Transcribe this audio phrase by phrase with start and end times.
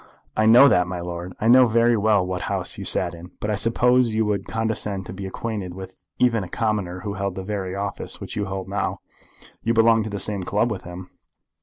[0.35, 1.33] "I know that, my lord.
[1.39, 3.29] I know very well what House you sat in.
[3.39, 7.35] But I suppose you would condescend to be acquainted with even a commoner who held
[7.35, 9.01] the very office which you hold now.
[9.61, 11.11] You belonged to the same club with him."